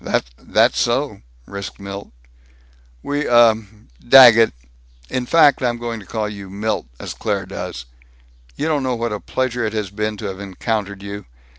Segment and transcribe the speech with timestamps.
[0.39, 2.11] "That's so," risked Milt.
[3.03, 3.53] "We, uh
[4.09, 4.51] Daggett
[5.11, 7.85] In fact, I'm going to call you Milt, as Claire does.
[8.55, 11.27] You don't know what a pleasure it has been to have encountered you.